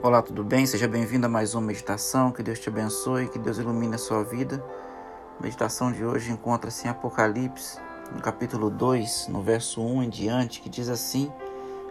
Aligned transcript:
Olá, 0.00 0.22
tudo 0.22 0.44
bem? 0.44 0.64
Seja 0.64 0.86
bem-vindo 0.86 1.26
a 1.26 1.28
mais 1.28 1.56
uma 1.56 1.66
meditação. 1.66 2.30
Que 2.30 2.40
Deus 2.40 2.60
te 2.60 2.68
abençoe, 2.68 3.26
que 3.26 3.36
Deus 3.36 3.58
ilumine 3.58 3.96
a 3.96 3.98
sua 3.98 4.22
vida. 4.22 4.64
A 5.36 5.42
meditação 5.42 5.90
de 5.90 6.04
hoje 6.04 6.30
encontra-se 6.30 6.86
em 6.86 6.90
Apocalipse, 6.90 7.80
no 8.14 8.22
capítulo 8.22 8.70
2, 8.70 9.26
no 9.26 9.42
verso 9.42 9.82
1 9.82 10.04
em 10.04 10.08
diante, 10.08 10.60
que 10.60 10.68
diz 10.68 10.88
assim: 10.88 11.32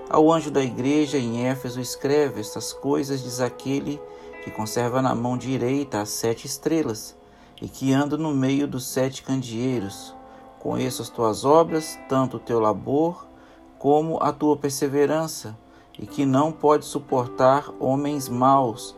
Ao 0.09 0.31
anjo 0.31 0.49
da 0.49 0.63
igreja 0.63 1.17
em 1.17 1.47
Éfeso 1.47 1.81
escreve 1.81 2.39
estas 2.39 2.71
coisas, 2.71 3.21
diz 3.21 3.41
aquele 3.41 3.99
que 4.41 4.51
conserva 4.51 5.01
na 5.01 5.13
mão 5.13 5.37
direita 5.37 5.99
as 5.99 6.07
sete 6.07 6.47
estrelas 6.47 7.13
e 7.61 7.67
que 7.67 7.91
anda 7.91 8.15
no 8.15 8.33
meio 8.33 8.69
dos 8.69 8.87
sete 8.87 9.21
candeeiros. 9.21 10.15
Conheço 10.59 11.01
as 11.01 11.09
tuas 11.09 11.43
obras, 11.43 11.99
tanto 12.07 12.37
o 12.37 12.39
teu 12.39 12.61
labor 12.61 13.27
como 13.77 14.17
a 14.23 14.31
tua 14.31 14.55
perseverança 14.55 15.57
e 15.99 16.05
que 16.05 16.25
não 16.25 16.51
pode 16.51 16.85
suportar 16.85 17.69
homens 17.79 18.29
maus, 18.29 18.95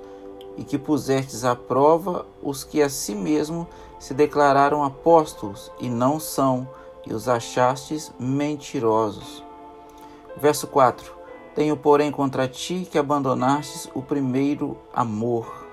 e 0.58 0.64
que 0.64 0.78
pusestes 0.78 1.46
à 1.46 1.56
prova 1.56 2.26
os 2.44 2.64
que 2.64 2.82
a 2.82 2.90
si 2.90 3.16
mesmo 3.16 3.68
se 3.98 4.14
declararam 4.14 4.84
apóstolos 4.84 5.72
e 5.80 5.90
não 5.90 6.20
são, 6.20 6.68
e 7.06 7.14
os 7.14 7.30
achastes 7.30 8.12
mentirosos. 8.20 9.44
Verso 10.38 10.68
4: 10.68 11.14
Tenho, 11.56 11.76
porém, 11.76 12.12
contra 12.12 12.48
ti 12.48 12.88
que 12.90 12.98
abandonastes 12.98 13.90
o 13.94 14.02
primeiro 14.02 14.78
amor. 14.94 15.66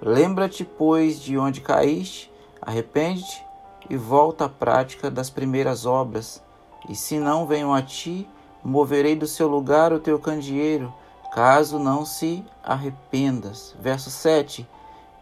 Lembra-te, 0.00 0.64
pois, 0.64 1.20
de 1.20 1.38
onde 1.38 1.60
caíste, 1.60 2.32
arrepende-te 2.60 3.44
e 3.88 3.96
volta 3.96 4.46
à 4.46 4.48
prática 4.48 5.10
das 5.10 5.30
primeiras 5.30 5.86
obras. 5.86 6.42
E 6.88 6.94
se 6.94 7.18
não 7.18 7.46
venham 7.46 7.72
a 7.72 7.82
ti, 7.82 8.28
moverei 8.64 9.16
do 9.16 9.26
seu 9.26 9.48
lugar 9.48 9.92
o 9.92 9.98
teu 9.98 10.18
candeeiro, 10.18 10.92
caso 11.32 11.78
não 11.78 12.04
se 12.04 12.44
arrependas. 12.62 13.74
Verso 13.80 14.10
7. 14.10 14.68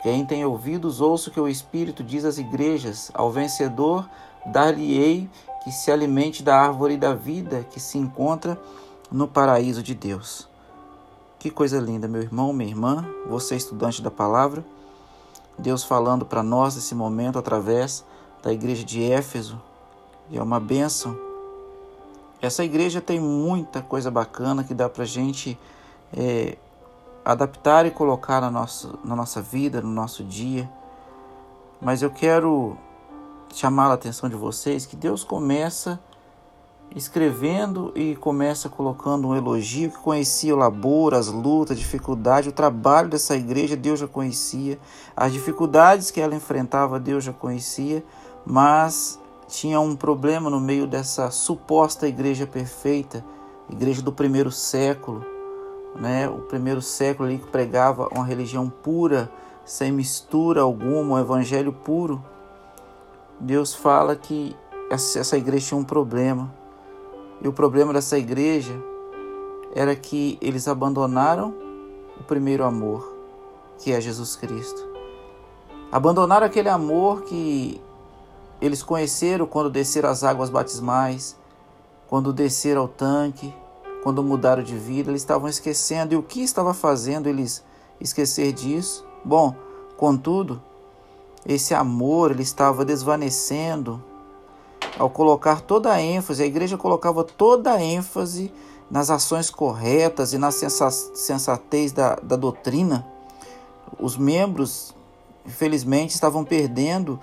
Quem 0.02 0.24
tem 0.24 0.44
ouvidos, 0.44 1.00
ouça 1.00 1.28
o 1.28 1.32
que 1.32 1.40
o 1.40 1.48
Espírito 1.48 2.02
diz 2.02 2.24
às 2.24 2.38
igrejas. 2.38 3.10
Ao 3.14 3.30
vencedor, 3.30 4.08
dar-lhe-ei 4.46 5.28
que 5.62 5.70
se 5.70 5.90
alimente 5.90 6.42
da 6.42 6.56
árvore 6.56 6.96
da 6.96 7.14
vida 7.14 7.66
que 7.70 7.78
se 7.78 7.98
encontra 7.98 8.58
no 9.10 9.28
paraíso 9.28 9.82
de 9.82 9.94
Deus. 9.94 10.48
Que 11.38 11.50
coisa 11.50 11.78
linda, 11.78 12.08
meu 12.08 12.22
irmão, 12.22 12.52
minha 12.52 12.68
irmã, 12.68 13.06
você 13.26 13.56
estudante 13.56 14.02
da 14.02 14.10
palavra. 14.10 14.64
Deus 15.58 15.84
falando 15.84 16.24
para 16.24 16.42
nós 16.42 16.74
nesse 16.74 16.94
momento 16.94 17.38
através 17.38 18.04
da 18.42 18.52
igreja 18.52 18.84
de 18.84 19.02
Éfeso. 19.02 19.60
E 20.30 20.38
é 20.38 20.42
uma 20.42 20.60
bênção 20.60 21.29
essa 22.40 22.64
igreja 22.64 23.00
tem 23.00 23.20
muita 23.20 23.82
coisa 23.82 24.10
bacana 24.10 24.64
que 24.64 24.74
dá 24.74 24.88
para 24.88 25.04
gente 25.04 25.58
é, 26.16 26.56
adaptar 27.24 27.86
e 27.86 27.90
colocar 27.90 28.40
na 28.40 28.50
nossa, 28.50 28.90
na 29.04 29.14
nossa 29.14 29.42
vida, 29.42 29.80
no 29.80 29.90
nosso 29.90 30.24
dia. 30.24 30.70
Mas 31.80 32.02
eu 32.02 32.10
quero 32.10 32.76
chamar 33.54 33.90
a 33.90 33.94
atenção 33.94 34.28
de 34.28 34.36
vocês 34.36 34.86
que 34.86 34.96
Deus 34.96 35.24
começa 35.24 36.00
escrevendo 36.94 37.92
e 37.94 38.16
começa 38.16 38.68
colocando 38.68 39.28
um 39.28 39.36
elogio 39.36 39.90
que 39.90 39.98
conhecia 39.98 40.54
o 40.54 40.58
labor, 40.58 41.14
as 41.14 41.28
lutas, 41.28 41.76
a 41.76 41.80
dificuldade, 41.80 42.48
o 42.48 42.52
trabalho 42.52 43.08
dessa 43.08 43.36
igreja, 43.36 43.76
Deus 43.76 44.00
já 44.00 44.08
conhecia, 44.08 44.78
as 45.16 45.32
dificuldades 45.32 46.10
que 46.10 46.20
ela 46.20 46.34
enfrentava, 46.34 46.98
Deus 46.98 47.22
já 47.22 47.32
conhecia, 47.32 48.04
mas 48.44 49.19
tinha 49.50 49.80
um 49.80 49.96
problema 49.96 50.48
no 50.48 50.60
meio 50.60 50.86
dessa 50.86 51.30
suposta 51.30 52.06
igreja 52.06 52.46
perfeita, 52.46 53.24
igreja 53.68 54.00
do 54.00 54.12
primeiro 54.12 54.50
século, 54.52 55.24
né? 55.96 56.28
O 56.28 56.42
primeiro 56.42 56.80
século 56.80 57.28
ali 57.28 57.38
que 57.38 57.48
pregava 57.48 58.08
uma 58.14 58.24
religião 58.24 58.70
pura, 58.70 59.30
sem 59.64 59.90
mistura 59.90 60.60
alguma, 60.60 61.16
um 61.16 61.18
evangelho 61.18 61.72
puro. 61.72 62.24
Deus 63.40 63.74
fala 63.74 64.14
que 64.14 64.56
essa 64.88 65.36
igreja 65.36 65.68
tinha 65.68 65.80
um 65.80 65.84
problema. 65.84 66.54
E 67.42 67.48
o 67.48 67.52
problema 67.52 67.92
dessa 67.92 68.16
igreja 68.16 68.74
era 69.74 69.96
que 69.96 70.38
eles 70.40 70.68
abandonaram 70.68 71.52
o 72.20 72.22
primeiro 72.22 72.64
amor, 72.64 73.16
que 73.78 73.92
é 73.92 74.00
Jesus 74.00 74.36
Cristo. 74.36 74.88
Abandonaram 75.90 76.46
aquele 76.46 76.68
amor 76.68 77.22
que 77.22 77.80
eles 78.60 78.82
conheceram 78.82 79.46
quando 79.46 79.70
desceram 79.70 80.08
as 80.08 80.22
águas 80.22 80.50
batismais, 80.50 81.36
quando 82.08 82.32
desceram 82.32 82.82
ao 82.82 82.88
tanque, 82.88 83.54
quando 84.02 84.22
mudaram 84.22 84.62
de 84.62 84.76
vida, 84.76 85.10
eles 85.10 85.22
estavam 85.22 85.48
esquecendo. 85.48 86.14
E 86.14 86.16
o 86.16 86.22
que 86.22 86.42
estava 86.42 86.74
fazendo 86.74 87.28
eles 87.28 87.64
esquecer 88.00 88.52
disso? 88.52 89.06
Bom, 89.24 89.54
contudo, 89.96 90.62
esse 91.46 91.74
amor 91.74 92.30
ele 92.32 92.42
estava 92.42 92.84
desvanecendo 92.84 94.02
ao 94.98 95.08
colocar 95.08 95.60
toda 95.60 95.92
a 95.92 96.00
ênfase, 96.00 96.42
a 96.42 96.46
igreja 96.46 96.76
colocava 96.76 97.24
toda 97.24 97.72
a 97.72 97.82
ênfase 97.82 98.52
nas 98.90 99.08
ações 99.08 99.48
corretas 99.48 100.32
e 100.32 100.38
na 100.38 100.50
sensatez 100.50 101.92
da, 101.92 102.16
da 102.16 102.36
doutrina. 102.36 103.06
Os 103.98 104.16
membros, 104.16 104.94
infelizmente, 105.46 106.10
estavam 106.10 106.44
perdendo 106.44 107.20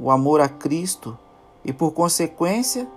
o 0.00 0.10
amor 0.10 0.40
a 0.40 0.48
Cristo 0.48 1.16
e, 1.62 1.74
por 1.74 1.92
consequência, 1.92 2.88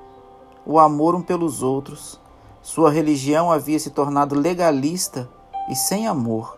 o 0.65 0.79
amor 0.79 1.15
um 1.15 1.21
pelos 1.21 1.61
outros. 1.61 2.19
Sua 2.61 2.89
religião 2.89 3.51
havia 3.51 3.77
se 3.77 3.89
tornado 3.89 4.39
legalista 4.39 5.29
e 5.69 5.75
sem 5.75 6.07
amor. 6.07 6.57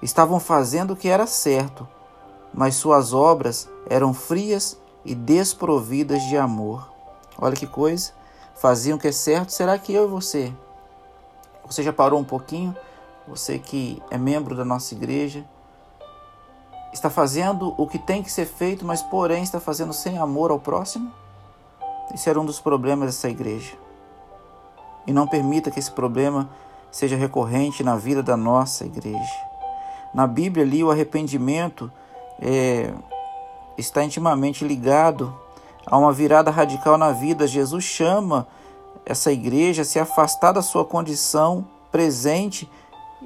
Estavam 0.00 0.40
fazendo 0.40 0.92
o 0.94 0.96
que 0.96 1.08
era 1.08 1.26
certo, 1.26 1.86
mas 2.52 2.76
suas 2.76 3.12
obras 3.12 3.68
eram 3.88 4.14
frias 4.14 4.78
e 5.04 5.14
desprovidas 5.14 6.22
de 6.22 6.36
amor. 6.38 6.88
Olha 7.38 7.54
que 7.54 7.66
coisa! 7.66 8.12
Faziam 8.54 8.96
o 8.96 9.00
que 9.00 9.08
é 9.08 9.12
certo, 9.12 9.50
será 9.50 9.76
que 9.78 9.92
eu 9.92 10.04
e 10.04 10.10
você? 10.10 10.52
Você 11.66 11.82
já 11.82 11.92
parou 11.92 12.18
um 12.18 12.24
pouquinho? 12.24 12.74
Você 13.28 13.58
que 13.58 14.02
é 14.10 14.16
membro 14.16 14.54
da 14.54 14.64
nossa 14.64 14.94
igreja, 14.94 15.44
Está 16.94 17.10
fazendo 17.10 17.74
o 17.76 17.88
que 17.88 17.98
tem 17.98 18.22
que 18.22 18.30
ser 18.30 18.46
feito, 18.46 18.84
mas 18.84 19.02
porém 19.02 19.42
está 19.42 19.58
fazendo 19.58 19.92
sem 19.92 20.16
amor 20.16 20.52
ao 20.52 20.60
próximo? 20.60 21.10
Esse 22.14 22.30
era 22.30 22.40
um 22.40 22.44
dos 22.44 22.60
problemas 22.60 23.08
dessa 23.08 23.28
igreja. 23.28 23.72
E 25.04 25.12
não 25.12 25.26
permita 25.26 25.72
que 25.72 25.80
esse 25.80 25.90
problema 25.90 26.48
seja 26.92 27.16
recorrente 27.16 27.82
na 27.82 27.96
vida 27.96 28.22
da 28.22 28.36
nossa 28.36 28.84
igreja. 28.84 29.34
Na 30.14 30.24
Bíblia, 30.24 30.64
ali, 30.64 30.84
o 30.84 30.90
arrependimento 30.92 31.90
é, 32.40 32.94
está 33.76 34.04
intimamente 34.04 34.64
ligado 34.64 35.36
a 35.84 35.98
uma 35.98 36.12
virada 36.12 36.48
radical 36.52 36.96
na 36.96 37.10
vida. 37.10 37.44
Jesus 37.44 37.82
chama 37.82 38.46
essa 39.04 39.32
igreja 39.32 39.82
a 39.82 39.84
se 39.84 39.98
afastar 39.98 40.52
da 40.52 40.62
sua 40.62 40.84
condição 40.84 41.66
presente 41.90 42.70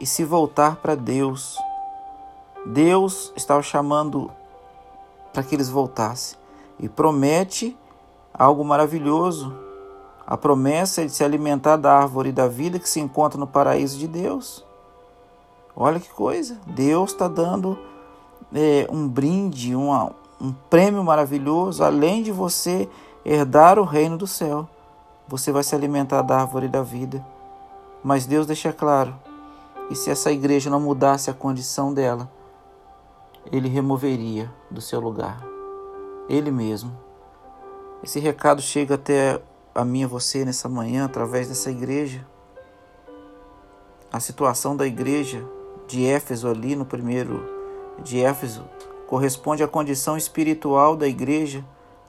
e 0.00 0.06
se 0.06 0.24
voltar 0.24 0.76
para 0.76 0.94
Deus. 0.94 1.58
Deus 2.66 3.32
estava 3.36 3.62
chamando 3.62 4.30
para 5.32 5.42
que 5.42 5.54
eles 5.54 5.68
voltassem 5.68 6.38
e 6.78 6.88
promete 6.88 7.76
algo 8.32 8.64
maravilhoso. 8.64 9.54
A 10.26 10.36
promessa 10.36 11.02
é 11.02 11.04
de 11.06 11.12
se 11.12 11.24
alimentar 11.24 11.76
da 11.76 11.92
árvore 11.92 12.32
da 12.32 12.46
vida 12.46 12.78
que 12.78 12.88
se 12.88 13.00
encontra 13.00 13.38
no 13.38 13.46
paraíso 13.46 13.98
de 13.98 14.06
Deus. 14.06 14.64
Olha 15.74 16.00
que 16.00 16.10
coisa! 16.10 16.58
Deus 16.66 17.12
está 17.12 17.28
dando 17.28 17.78
é, 18.52 18.86
um 18.90 19.08
brinde, 19.08 19.74
uma, 19.74 20.12
um 20.40 20.52
prêmio 20.52 21.02
maravilhoso, 21.02 21.82
além 21.82 22.22
de 22.22 22.32
você 22.32 22.88
herdar 23.24 23.78
o 23.78 23.84
reino 23.84 24.18
do 24.18 24.26
céu. 24.26 24.68
Você 25.26 25.52
vai 25.52 25.62
se 25.62 25.74
alimentar 25.74 26.22
da 26.22 26.40
árvore 26.40 26.68
da 26.68 26.82
vida. 26.82 27.24
Mas 28.02 28.26
Deus 28.26 28.46
deixa 28.46 28.72
claro: 28.72 29.14
e 29.90 29.94
se 29.94 30.10
essa 30.10 30.30
igreja 30.30 30.68
não 30.68 30.80
mudasse 30.80 31.30
a 31.30 31.34
condição 31.34 31.92
dela, 31.92 32.28
ele 33.50 33.68
removeria 33.68 34.52
do 34.70 34.80
seu 34.80 35.00
lugar. 35.00 35.42
Ele 36.28 36.50
mesmo. 36.50 36.96
Esse 38.02 38.20
recado 38.20 38.60
chega 38.60 38.94
até 38.94 39.40
a 39.74 39.84
mim 39.84 40.02
e 40.02 40.06
você 40.06 40.44
nessa 40.44 40.68
manhã 40.68 41.04
através 41.04 41.48
dessa 41.48 41.70
igreja. 41.70 42.26
A 44.12 44.20
situação 44.20 44.76
da 44.76 44.86
igreja 44.86 45.44
de 45.86 46.04
Éfeso 46.04 46.48
ali 46.48 46.76
no 46.76 46.84
primeiro 46.84 47.42
de 48.02 48.20
Éfeso 48.20 48.64
corresponde 49.06 49.62
à 49.62 49.68
condição 49.68 50.16
espiritual 50.16 50.96
da 50.96 51.08
igreja 51.08 51.64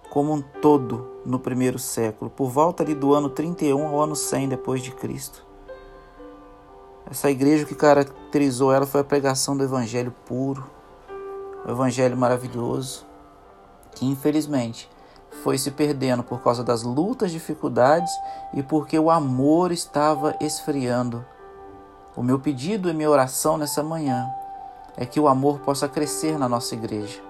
como 0.10 0.34
um 0.34 0.42
todo 0.42 1.08
no 1.26 1.40
primeiro 1.40 1.78
século, 1.78 2.30
por 2.30 2.50
volta 2.50 2.84
ali 2.84 2.96
do 2.96 3.14
ano 3.14 3.30
31 3.30 3.88
ao 3.88 4.02
ano 4.02 4.16
100 4.16 4.50
depois 4.50 4.82
de 4.82 4.92
Cristo. 4.92 5.46
Essa 7.10 7.30
igreja 7.30 7.66
que 7.66 7.76
caracterizou 7.76 8.74
ela 8.74 8.86
foi 8.86 9.02
a 9.02 9.04
pregação 9.04 9.56
do 9.56 9.64
evangelho 9.64 10.14
puro, 10.26 10.64
o 11.66 11.72
evangelho 11.72 12.18
maravilhoso, 12.18 13.06
que 13.92 14.06
infelizmente 14.06 14.90
foi 15.44 15.58
se 15.58 15.72
perdendo 15.72 16.24
por 16.24 16.42
causa 16.42 16.64
das 16.64 16.84
lutas, 16.84 17.32
dificuldades 17.32 18.12
e 18.54 18.64
porque 18.64 18.98
o 18.98 19.10
amor 19.10 19.72
estava 19.72 20.36
esfriando. 20.42 21.26
O 22.16 22.24
meu 22.24 22.40
pedido 22.40 22.90
e 22.90 22.94
minha 22.94 23.10
oração 23.10 23.58
nessa 23.58 23.84
manhã 23.84 24.28
é 24.98 25.06
que 25.06 25.20
o 25.20 25.28
amor 25.28 25.60
possa 25.60 25.88
crescer 25.88 26.38
na 26.38 26.50
nossa 26.50 26.76
igreja, 26.76 27.22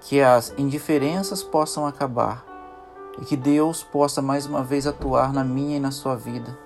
que 0.00 0.20
as 0.20 0.54
indiferenças 0.56 1.42
possam 1.42 1.86
acabar 1.86 2.44
e 3.20 3.24
que 3.24 3.36
Deus 3.36 3.82
possa 3.82 4.22
mais 4.22 4.46
uma 4.46 4.62
vez 4.62 4.86
atuar 4.86 5.32
na 5.32 5.44
minha 5.44 5.76
e 5.76 5.80
na 5.80 5.90
sua 5.90 6.14
vida. 6.14 6.56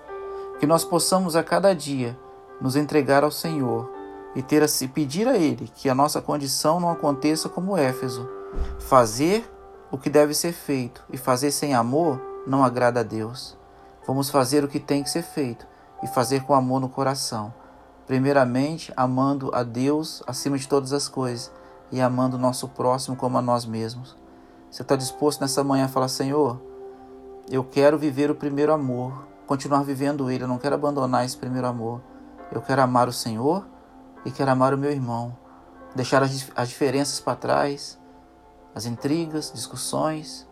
Que 0.60 0.66
nós 0.66 0.84
possamos 0.84 1.34
a 1.34 1.42
cada 1.42 1.74
dia 1.74 2.16
nos 2.60 2.76
entregar 2.76 3.24
ao 3.24 3.30
Senhor 3.30 3.90
e 4.34 4.42
ter 4.42 4.62
a 4.62 4.68
se 4.68 4.88
pedir 4.88 5.28
a 5.28 5.36
Ele 5.36 5.70
que 5.74 5.88
a 5.88 5.94
nossa 5.94 6.20
condição 6.20 6.80
não 6.80 6.90
aconteça 6.90 7.48
como 7.48 7.76
Éfeso, 7.76 8.28
fazer 8.80 9.50
o 9.90 9.98
que 9.98 10.08
deve 10.08 10.34
ser 10.34 10.52
feito 10.52 11.02
e 11.10 11.16
fazer 11.16 11.50
sem 11.50 11.74
amor 11.74 12.20
não 12.46 12.64
agrada 12.64 13.00
a 13.00 13.02
Deus. 13.02 13.56
Vamos 14.06 14.30
fazer 14.30 14.64
o 14.64 14.68
que 14.68 14.80
tem 14.80 15.02
que 15.02 15.10
ser 15.10 15.22
feito 15.22 15.66
e 16.02 16.06
fazer 16.06 16.42
com 16.42 16.54
amor 16.54 16.80
no 16.80 16.88
coração. 16.88 17.52
Primeiramente, 18.06 18.92
amando 18.96 19.54
a 19.54 19.62
Deus 19.62 20.22
acima 20.26 20.58
de 20.58 20.66
todas 20.66 20.92
as 20.92 21.08
coisas 21.08 21.52
e 21.90 22.00
amando 22.00 22.36
o 22.36 22.40
nosso 22.40 22.68
próximo 22.68 23.16
como 23.16 23.38
a 23.38 23.42
nós 23.42 23.64
mesmos. 23.64 24.16
Você 24.70 24.82
está 24.82 24.96
disposto 24.96 25.40
nessa 25.40 25.62
manhã 25.62 25.84
a 25.84 25.88
falar: 25.88 26.08
Senhor, 26.08 26.60
eu 27.50 27.62
quero 27.62 27.98
viver 27.98 28.30
o 28.30 28.34
primeiro 28.34 28.72
amor, 28.72 29.26
continuar 29.46 29.82
vivendo 29.82 30.30
ele, 30.30 30.44
eu 30.44 30.48
não 30.48 30.58
quero 30.58 30.74
abandonar 30.74 31.24
esse 31.24 31.36
primeiro 31.36 31.66
amor. 31.66 32.00
Eu 32.50 32.60
quero 32.60 32.82
amar 32.82 33.08
o 33.08 33.12
Senhor 33.12 33.64
e 34.24 34.30
quero 34.30 34.50
amar 34.50 34.74
o 34.74 34.78
meu 34.78 34.90
irmão, 34.90 35.36
deixar 35.94 36.22
as, 36.22 36.50
as 36.54 36.68
diferenças 36.68 37.20
para 37.20 37.36
trás, 37.36 37.98
as 38.74 38.86
intrigas, 38.86 39.52
discussões, 39.54 40.46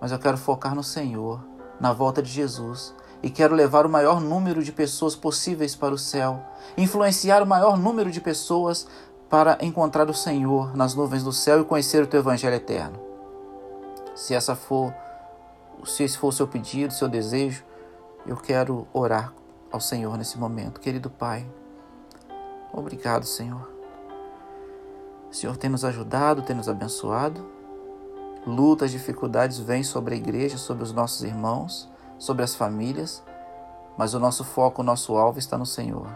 mas 0.00 0.12
eu 0.12 0.18
quero 0.18 0.36
focar 0.36 0.74
no 0.74 0.82
Senhor, 0.82 1.44
na 1.80 1.92
volta 1.92 2.22
de 2.22 2.30
Jesus 2.30 2.94
e 3.22 3.30
quero 3.30 3.54
levar 3.54 3.86
o 3.86 3.88
maior 3.88 4.20
número 4.20 4.62
de 4.62 4.70
pessoas 4.70 5.16
possíveis 5.16 5.74
para 5.74 5.94
o 5.94 5.98
céu, 5.98 6.44
influenciar 6.76 7.42
o 7.42 7.46
maior 7.46 7.78
número 7.78 8.10
de 8.10 8.20
pessoas 8.20 8.86
para 9.30 9.56
encontrar 9.62 10.10
o 10.10 10.14
Senhor 10.14 10.76
nas 10.76 10.94
nuvens 10.94 11.24
do 11.24 11.32
céu 11.32 11.62
e 11.62 11.64
conhecer 11.64 12.02
o 12.02 12.06
teu 12.06 12.20
evangelho 12.20 12.54
eterno. 12.54 13.00
Se 14.14 14.34
essa 14.34 14.54
for, 14.54 14.94
se 15.86 16.04
esse 16.04 16.18
for 16.18 16.28
o 16.28 16.32
seu 16.32 16.46
pedido, 16.46 16.92
seu 16.92 17.08
desejo, 17.08 17.64
eu 18.26 18.36
quero 18.36 18.86
orar 18.92 19.32
ao 19.72 19.80
Senhor 19.80 20.18
nesse 20.18 20.38
momento. 20.38 20.78
Querido 20.78 21.08
Pai, 21.08 21.46
obrigado, 22.78 23.24
Senhor. 23.24 23.72
Senhor 25.30 25.56
tem 25.56 25.70
nos 25.70 25.84
ajudado, 25.84 26.42
tem 26.42 26.54
nos 26.54 26.68
abençoado. 26.68 27.44
Lutas, 28.46 28.90
dificuldades 28.90 29.58
vêm 29.58 29.82
sobre 29.82 30.14
a 30.14 30.16
igreja, 30.16 30.58
sobre 30.58 30.84
os 30.84 30.92
nossos 30.92 31.22
irmãos 31.22 31.92
sobre 32.18 32.42
as 32.42 32.54
famílias, 32.54 33.22
mas 33.96 34.14
o 34.14 34.18
nosso 34.18 34.44
foco, 34.44 34.82
o 34.82 34.84
nosso 34.84 35.14
alvo 35.16 35.38
está 35.38 35.58
no 35.58 35.66
Senhor. 35.66 36.08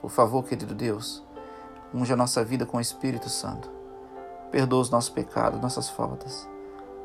Por 0.00 0.10
favor, 0.10 0.44
querido 0.44 0.74
Deus, 0.74 1.24
unja 1.92 2.14
a 2.14 2.16
nossa 2.16 2.44
vida 2.44 2.66
com 2.66 2.76
o 2.76 2.80
Espírito 2.80 3.28
Santo. 3.28 3.70
Perdoa 4.50 4.80
os 4.80 4.90
nossos 4.90 5.10
pecados, 5.10 5.60
nossas 5.60 5.88
faltas. 5.88 6.48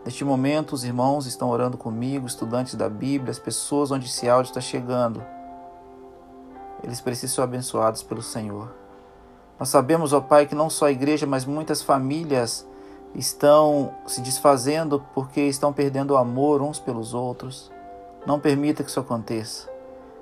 Neste 0.06 0.24
momento, 0.24 0.74
os 0.74 0.84
irmãos 0.84 1.26
estão 1.26 1.50
orando 1.50 1.78
comigo, 1.78 2.28
estudantes 2.28 2.76
da 2.76 2.90
Bíblia, 2.90 3.32
as 3.32 3.40
pessoas 3.40 3.90
onde 3.90 4.08
esse 4.08 4.28
áudio 4.28 4.50
está 4.50 4.62
chegando. 4.62 5.24
Eles 6.84 7.00
precisam 7.02 7.36
ser 7.36 7.42
abençoados 7.42 8.04
pelo 8.04 8.22
Senhor. 8.22 8.74
Nós 9.60 9.70
sabemos, 9.70 10.12
ó 10.12 10.20
Pai, 10.20 10.46
que 10.46 10.54
não 10.54 10.70
só 10.70 10.88
a 10.88 10.92
igreja, 10.92 11.26
mas 11.26 11.46
muitas 11.46 11.82
famílias 11.82 12.68
estão 13.16 13.94
se 14.06 14.22
desfazendo 14.22 15.04
porque 15.14 15.42
estão 15.42 15.72
perdendo 15.72 16.12
o 16.12 16.18
amor 16.18 16.62
uns 16.62 16.80
pelos 16.80 17.14
outros. 17.14 17.72
Não 18.26 18.40
permita 18.40 18.84
que 18.84 18.90
isso 18.90 19.00
aconteça. 19.00 19.70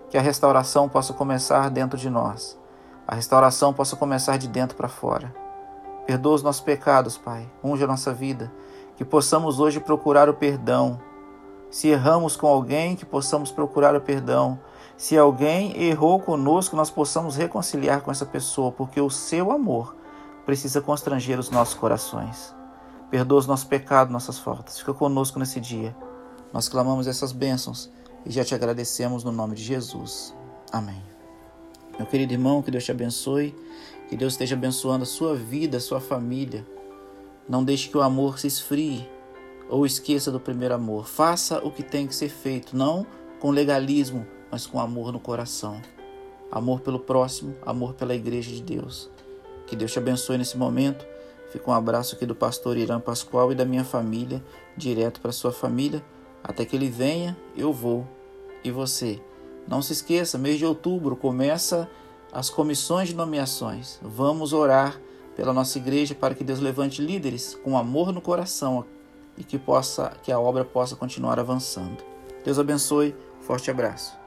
Que 0.10 0.18
a 0.18 0.22
restauração 0.22 0.90
possa 0.90 1.14
começar 1.14 1.70
dentro 1.70 1.98
de 1.98 2.10
nós. 2.10 2.60
A 3.08 3.16
restauração 3.16 3.74
possa 3.74 3.96
começar 3.96 4.38
de 4.38 4.48
dentro 4.48 4.76
para 4.76 4.88
fora. 4.88 5.34
Perdoa 6.06 6.36
os 6.36 6.44
nossos 6.44 6.62
pecados, 6.62 7.18
Pai. 7.18 7.50
Unge 7.64 7.84
a 7.84 7.88
nossa 7.88 8.14
vida. 8.14 8.52
Que 8.96 9.06
possamos 9.06 9.60
hoje 9.60 9.80
procurar 9.80 10.30
o 10.30 10.34
perdão. 10.34 11.00
Se 11.70 11.88
erramos 11.88 12.36
com 12.36 12.48
alguém, 12.48 12.96
que 12.96 13.06
possamos 13.06 13.52
procurar 13.52 13.96
o 13.96 14.02
perdão. 14.02 14.60
Se 15.02 15.18
alguém 15.18 15.82
errou 15.82 16.20
conosco, 16.20 16.76
nós 16.76 16.92
possamos 16.92 17.36
reconciliar 17.36 18.02
com 18.02 18.12
essa 18.12 18.24
pessoa, 18.24 18.72
porque 18.72 19.02
o 19.02 19.10
seu 19.10 19.52
amor 19.52 19.96
precisa 20.46 20.80
constranger 20.80 21.40
os 21.40 21.50
nossos 21.50 21.74
corações. 21.74 22.54
Perdoa 23.10 23.40
os 23.40 23.48
nossos 23.48 23.66
pecados, 23.66 24.14
nossas 24.14 24.38
faltas. 24.38 24.78
Fica 24.78 24.94
conosco 24.94 25.40
nesse 25.40 25.60
dia. 25.60 25.98
Nós 26.54 26.70
clamamos 26.70 27.08
essas 27.08 27.32
bênçãos 27.32 27.90
e 28.28 28.30
já 28.30 28.46
te 28.46 28.54
agradecemos 28.54 29.24
no 29.24 29.32
nome 29.32 29.56
de 29.56 29.64
Jesus. 29.64 30.36
Amém. 30.72 31.02
Meu 31.98 32.06
querido 32.06 32.34
irmão, 32.34 32.62
que 32.62 32.70
Deus 32.70 32.84
te 32.84 32.92
abençoe, 32.92 33.56
que 34.08 34.16
Deus 34.16 34.34
esteja 34.34 34.56
abençoando 34.56 35.02
a 35.02 35.08
sua 35.08 35.34
vida, 35.34 35.78
a 35.78 35.82
sua 35.82 36.00
família. 36.00 36.64
Não 37.50 37.64
deixe 37.64 37.90
que 37.90 37.98
o 37.98 38.04
amor 38.04 38.38
se 38.38 38.46
esfrie 38.46 39.10
ou 39.68 39.84
esqueça 39.84 40.32
do 40.32 40.40
primeiro 40.40 40.76
amor. 40.76 41.08
Faça 41.08 41.58
o 41.58 41.72
que 41.72 41.82
tem 41.82 42.06
que 42.06 42.14
ser 42.14 42.30
feito, 42.30 42.78
não 42.78 43.04
com 43.40 43.50
legalismo, 43.50 44.28
mas 44.52 44.68
com 44.68 44.80
amor 44.80 45.12
no 45.12 45.20
coração. 45.20 45.82
Amor 46.52 46.82
pelo 46.82 47.00
próximo, 47.00 47.56
amor 47.66 47.94
pela 47.94 48.14
igreja 48.14 48.52
de 48.52 48.62
Deus. 48.62 49.10
Que 49.66 49.76
Deus 49.76 49.92
te 49.94 50.00
abençoe 50.00 50.38
nesse 50.38 50.58
momento. 50.58 51.06
Fica 51.50 51.70
um 51.72 51.74
abraço 51.74 52.16
aqui 52.16 52.26
do 52.26 52.36
pastor 52.36 52.78
Irã 52.78 53.00
Pascoal 53.00 53.52
e 53.52 53.56
da 53.56 53.66
minha 53.66 53.86
família, 53.86 54.44
direto 54.76 55.22
para 55.22 55.32
sua 55.32 55.52
família. 55.52 56.04
Até 56.44 56.66
que 56.66 56.76
ele 56.76 56.90
venha, 56.90 57.38
eu 57.56 57.72
vou. 57.72 58.06
E 58.64 58.72
você? 58.72 59.22
Não 59.68 59.82
se 59.82 59.94
esqueça, 59.94 60.38
mês 60.38 60.58
de 60.58 60.66
outubro 60.66 61.16
começa 61.16 61.90
as 62.32 62.50
comissões 62.50 63.10
de 63.10 63.16
nomeações. 63.16 64.00
Vamos 64.02 64.54
orar 64.54 65.00
pela 65.36 65.54
nossa 65.54 65.78
igreja 65.78 66.14
para 66.14 66.36
que 66.36 66.44
Deus 66.44 66.60
levante 66.60 67.02
líderes 67.02 67.58
com 67.64 67.78
amor 67.78 68.12
no 68.12 68.22
coração 68.22 68.86
e 69.38 69.44
que 69.44 69.58
possa 69.58 70.14
que 70.24 70.32
a 70.32 70.40
obra 70.40 70.66
possa 70.66 70.96
continuar 70.96 71.40
avançando. 71.40 72.04
Deus 72.44 72.60
abençoe. 72.60 73.16
Forte 73.42 73.72
abraço. 73.72 74.21